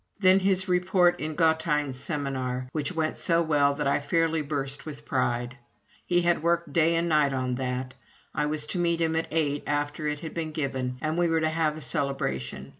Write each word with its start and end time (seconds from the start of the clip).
Then 0.19 0.39
his 0.39 0.67
report 0.67 1.19
in 1.19 1.35
Gothein's 1.35 1.99
Seminar, 1.99 2.67
which 2.71 2.91
went 2.91 3.17
so 3.17 3.43
well 3.43 3.75
that 3.75 3.85
I 3.85 3.99
fairly 3.99 4.41
burst 4.41 4.83
with 4.83 5.05
pride. 5.05 5.59
He 6.07 6.21
had 6.21 6.41
worked 6.41 6.73
day 6.73 6.95
and 6.95 7.07
night 7.07 7.33
on 7.33 7.53
that. 7.61 7.93
I 8.33 8.47
was 8.47 8.65
to 8.73 8.79
meet 8.79 8.99
him 8.99 9.15
at 9.15 9.27
eight 9.29 9.61
after 9.67 10.07
it 10.07 10.21
had 10.21 10.33
been 10.33 10.53
given, 10.53 10.97
and 11.03 11.19
we 11.19 11.27
were 11.27 11.41
to 11.41 11.49
have 11.49 11.77
a 11.77 11.81
celebration. 11.81 12.69